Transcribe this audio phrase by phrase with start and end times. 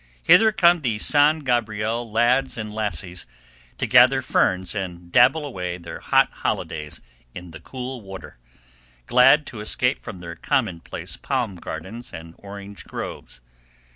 [0.23, 3.27] Hither come the San Gabriel lads and lassies,
[3.77, 7.01] to gather ferns and dabble away their hot holidays
[7.35, 8.39] in the cool water,
[9.05, 13.41] glad to escape from their commonplace palm gardens and orange groves.